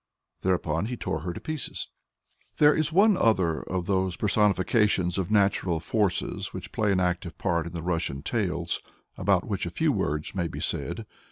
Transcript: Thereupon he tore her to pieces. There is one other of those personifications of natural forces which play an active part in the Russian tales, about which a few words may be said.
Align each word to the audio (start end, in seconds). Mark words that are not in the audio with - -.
Thereupon 0.41 0.87
he 0.87 0.97
tore 0.97 1.19
her 1.19 1.31
to 1.31 1.39
pieces. 1.39 1.89
There 2.57 2.73
is 2.73 2.91
one 2.91 3.15
other 3.15 3.61
of 3.61 3.85
those 3.85 4.15
personifications 4.17 5.19
of 5.19 5.29
natural 5.29 5.79
forces 5.79 6.53
which 6.53 6.71
play 6.71 6.91
an 6.91 6.99
active 6.99 7.37
part 7.37 7.67
in 7.67 7.73
the 7.73 7.83
Russian 7.83 8.23
tales, 8.23 8.81
about 9.15 9.45
which 9.45 9.67
a 9.67 9.69
few 9.69 9.91
words 9.91 10.33
may 10.33 10.47
be 10.47 10.59
said. 10.59 11.05